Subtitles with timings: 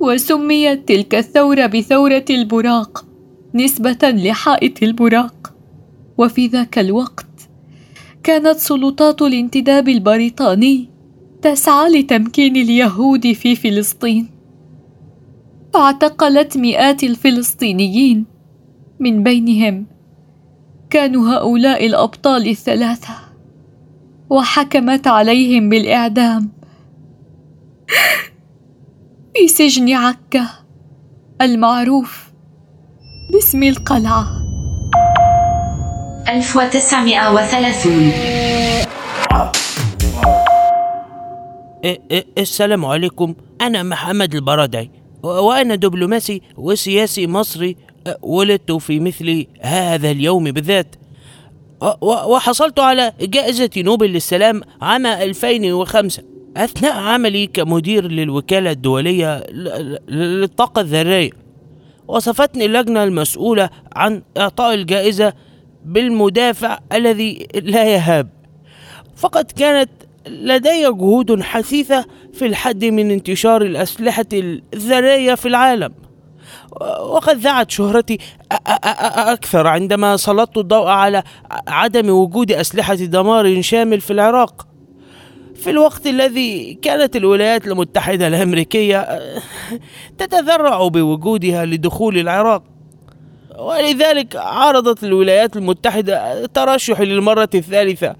[0.00, 3.04] وسميت تلك الثورة بثورة البراق
[3.54, 5.54] نسبة لحائط البراق.
[6.18, 7.26] وفي ذاك الوقت
[8.22, 10.88] كانت سلطات الانتداب البريطاني
[11.42, 14.30] تسعى لتمكين اليهود في فلسطين.
[15.74, 18.37] فاعتقلت مئات الفلسطينيين
[19.00, 19.86] من بينهم.
[20.90, 23.14] كانوا هؤلاء الأبطال الثلاثة
[24.30, 26.48] وحكمت عليهم بالإعدام.
[29.38, 30.48] في سجن عكا
[31.40, 32.28] المعروف
[33.32, 34.26] باسم القلعة.
[36.28, 37.92] 1930
[41.84, 43.34] إيه إيه السلام عليكم.
[43.60, 44.90] أنا محمد البرادعي
[45.22, 47.76] وأنا دبلوماسي وسياسي مصري.
[48.22, 50.96] ولدت في مثل هذا اليوم بالذات.
[52.02, 56.22] وحصلت على جائزة نوبل للسلام عام 2005
[56.56, 59.46] أثناء عملي كمدير للوكالة الدولية
[60.08, 61.30] للطاقة الذرية
[62.08, 65.32] وصفتني اللجنة المسؤولة عن إعطاء الجائزة
[65.84, 68.28] بالمدافع الذي لا يهاب.
[69.16, 69.90] فقد كانت
[70.26, 75.94] لدي جهود حثيثة في الحد من انتشار الأسلحة الذرية في العالم.
[77.00, 78.18] وقد ذاعت شهرتي
[79.16, 81.22] أكثر عندما سلطت الضوء على
[81.68, 84.66] عدم وجود أسلحة دمار شامل في العراق.
[85.54, 89.20] في الوقت الذي كانت الولايات المتحدة الأمريكية
[90.18, 92.62] تتذرع بوجودها لدخول العراق.
[93.58, 98.16] ولذلك عرضت الولايات المتحدة ترشحي للمرة الثالثة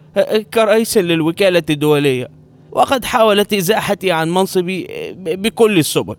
[0.55, 2.29] كرئيس للوكالة الدولية.
[2.73, 6.17] وقد حاولت إزاحتي عن منصبي بكل السبل.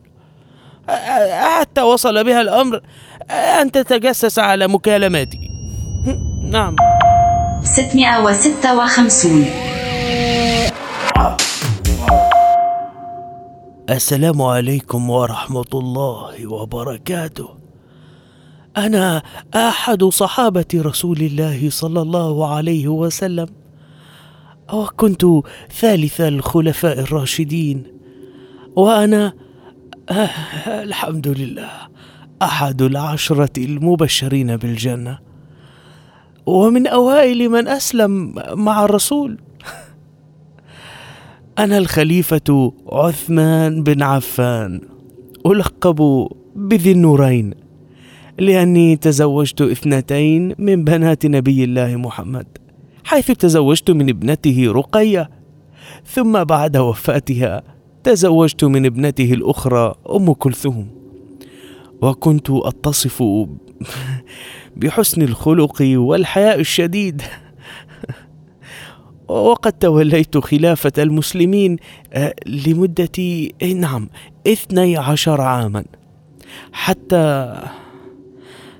[1.59, 2.81] حتى وصل بها الأمر
[3.31, 5.49] أن تتجسس على مكالماتي.
[6.43, 6.75] نعم.
[7.63, 9.45] 656
[13.89, 17.49] السلام عليكم ورحمة الله وبركاته.
[18.77, 19.21] أنا
[19.55, 23.47] أحد صحابة رسول الله صلى الله عليه وسلم،
[24.73, 25.25] وكنت
[25.79, 27.83] ثالث الخلفاء الراشدين،
[28.75, 29.33] وأنا
[30.11, 30.29] آه
[30.83, 31.69] الحمد لله
[32.41, 35.19] أحد العشرة المبشرين بالجنة،
[36.45, 39.37] ومن أوائل من أسلم مع الرسول.
[41.63, 44.81] أنا الخليفة عثمان بن عفان.
[45.45, 47.53] ألقب بذي النورين.
[48.39, 52.47] لأني تزوجت اثنتين من بنات نبي الله محمد
[53.03, 55.29] حيث تزوجت من ابنته رقية.
[56.05, 60.87] ثم بعد وفاتها تزوجت من ابنته الأخرى أم كلثوم.
[62.01, 63.23] وكنت أتصف
[64.75, 67.21] بحسن الخلق والحياء الشديد.
[69.27, 71.77] وقد توليت خلافة المسلمين
[72.13, 73.09] آه، لمدة
[73.63, 74.09] آه، نعم
[74.47, 75.85] اثني عشر عاما.
[76.71, 77.55] حتى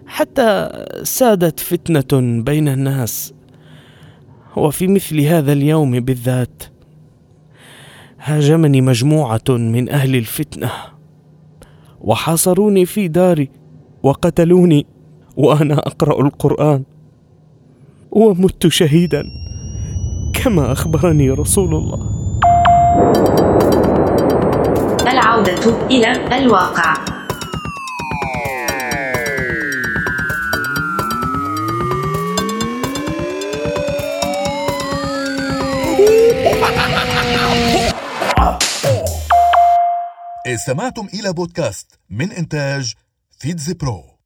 [0.08, 0.70] حتى
[1.04, 3.34] سادت فتنة بين الناس.
[4.56, 6.64] وفي مثل هذا اليوم بالذات
[8.24, 10.72] هاجمني مجموعة من أهل الفتنة.
[12.02, 13.50] وحاصروني في داري
[14.04, 14.86] وقتلوني
[15.38, 16.84] وأنا أقرأ القرآن
[18.12, 19.24] ومت شهيدا
[20.34, 22.10] كما أخبرني رسول الله.
[25.12, 27.09] العودة إلى الواقع.
[40.54, 42.94] استمعتم إلى بودكاست من إنتاج
[43.40, 44.19] فيتز برو.